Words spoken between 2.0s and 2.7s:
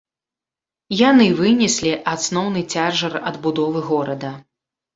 асноўны